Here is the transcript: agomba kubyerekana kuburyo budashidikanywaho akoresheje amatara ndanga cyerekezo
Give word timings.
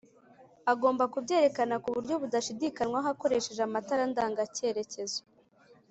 agomba 0.71 1.03
kubyerekana 1.13 1.75
kuburyo 1.83 2.13
budashidikanywaho 2.21 3.07
akoresheje 3.15 3.61
amatara 3.67 4.03
ndanga 4.11 4.43
cyerekezo 4.55 5.19